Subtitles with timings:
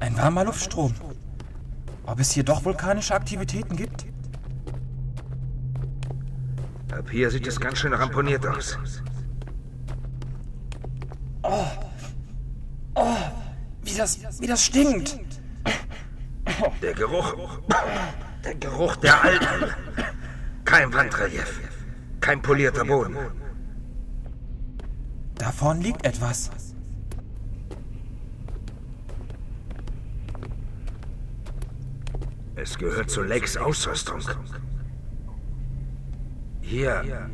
[0.00, 0.94] Ein warmer Luftstrom.
[2.06, 4.06] Ob es hier doch vulkanische Aktivitäten gibt?
[6.92, 8.78] Ab hier sieht es ganz schön ramponiert aus.
[11.42, 11.66] Oh,
[12.94, 13.16] oh,
[13.82, 15.20] wie das, wie das stinkt.
[16.82, 17.34] Der Geruch.
[18.44, 19.74] Der Geruch der Alten.
[20.64, 21.60] Kein Wandrelief.
[22.20, 23.16] Kein polierter Boden.
[25.34, 26.50] Da vorn liegt etwas.
[32.60, 34.20] Es gehört zu Lakes Ausrüstung.
[36.60, 37.30] Hier,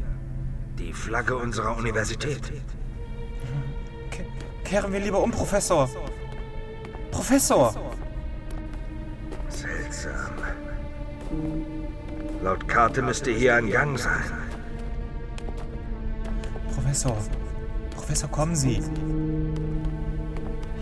[0.79, 2.53] die Flagge unserer Universität.
[4.11, 4.27] Ke
[4.65, 5.89] kehren wir lieber um, Professor.
[7.11, 7.75] Professor!
[9.49, 10.35] Seltsam.
[12.43, 14.25] Laut Karte müsste hier ein Gang sein.
[16.75, 17.17] Professor,
[17.95, 18.83] Professor, kommen Sie.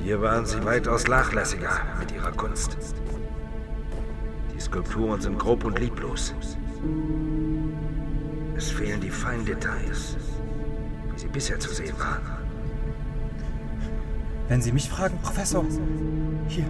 [0.03, 1.71] Hier waren Sie weitaus nachlässiger
[2.01, 2.77] mit Ihrer Kunst.
[4.73, 6.34] Skulpturen sind grob und lieblos.
[8.56, 10.17] Es fehlen die feinen Details,
[11.12, 12.23] wie sie bisher zu sehen waren.
[14.48, 15.62] Wenn Sie mich fragen, Professor,
[16.48, 16.65] hier,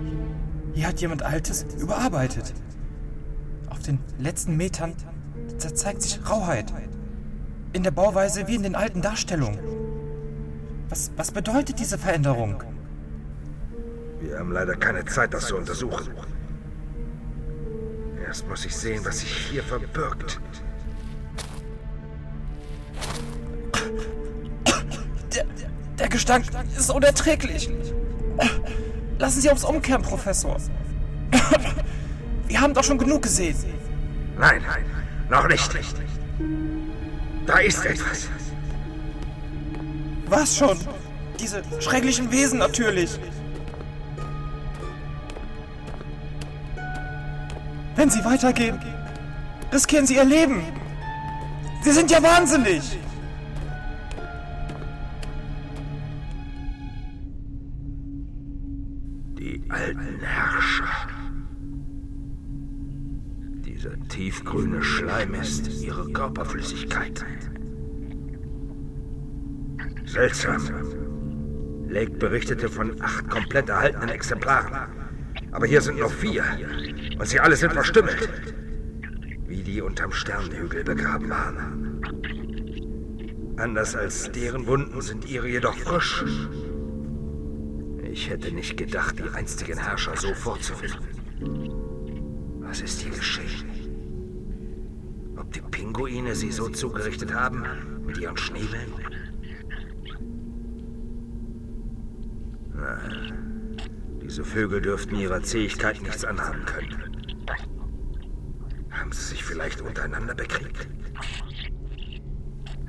[0.75, 2.53] hier hat jemand Altes überarbeitet.
[3.71, 4.95] Auf den letzten Metern
[5.59, 6.73] zeigt sich Rauheit.
[7.73, 9.61] In der Bauweise wie in den alten Darstellungen.
[10.89, 12.65] Was, was bedeutet diese Veränderung?
[14.19, 16.32] Wir haben leider keine Zeit, das zu untersuchen.
[18.33, 20.41] Erst muss ich sehen, was sich hier verbirgt.
[25.35, 25.45] Der,
[25.99, 27.69] der Gestank ist unerträglich.
[29.19, 30.57] Lassen Sie uns umkehren, Professor.
[32.49, 33.55] Wir haben doch schon genug gesehen.
[34.39, 34.63] Nein,
[35.29, 35.71] noch nicht.
[37.45, 38.31] Da ist etwas.
[40.29, 40.79] Was schon?
[41.39, 43.21] Diese schrecklichen Wesen natürlich.
[48.03, 48.81] Wenn Sie weitergehen,
[49.73, 50.65] riskieren Sie Ihr Leben.
[51.85, 52.99] Sie sind ja wahnsinnig.
[59.39, 61.07] Die alten Herrscher.
[63.65, 67.25] Dieser tiefgrüne Schleim ist ihre Körperflüssigkeit.
[70.07, 70.61] Seltsam.
[71.87, 75.02] Lake berichtete von acht komplett erhaltenen Exemplaren.
[75.53, 76.45] Aber hier sind noch vier.
[77.19, 78.29] Und sie alle sind verstümmelt.
[79.47, 82.01] Wie die unterm Sternenhügel begraben waren.
[83.59, 86.25] Anders als deren Wunden sind ihre jedoch frisch.
[88.03, 90.99] Ich hätte nicht gedacht, die einstigen Herrscher so vorzufinden.
[92.61, 93.71] Was ist hier geschehen?
[95.37, 97.65] Ob die Pinguine sie so zugerichtet haben
[98.07, 98.93] mit ihren Schnäbeln?
[102.75, 103.52] Nein,
[104.33, 107.45] diese Vögel dürften ihrer Zähigkeit nichts anhaben können.
[108.91, 110.89] Haben sie sich vielleicht untereinander bekriegt?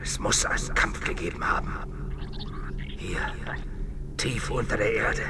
[0.01, 1.73] Es muss einen Kampf gegeben haben.
[2.77, 3.19] Hier,
[4.15, 5.21] tief unter der Erde.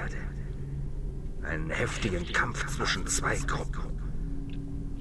[1.42, 3.82] Einen heftigen Kampf zwischen zwei Gruppen,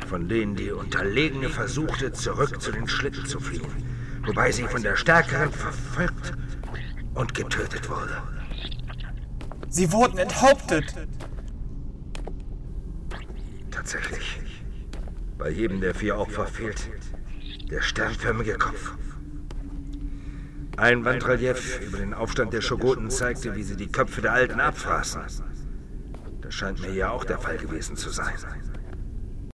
[0.06, 3.84] von denen die Unterlegene versuchte, zurück zu den Schlitten zu fliehen,
[4.24, 6.32] wobei sie von der Stärkeren verfolgt
[7.12, 8.16] und getötet wurde.
[9.72, 10.94] Sie wurden enthauptet.
[13.70, 14.42] Tatsächlich.
[15.38, 16.90] Bei jedem der vier Opfer fehlt
[17.70, 18.92] der sternförmige Kopf.
[20.76, 25.22] Ein Wandrelief über den Aufstand der Schogoten zeigte, wie sie die Köpfe der Alten abfraßen.
[26.42, 28.34] Das scheint mir ja auch der Fall gewesen zu sein.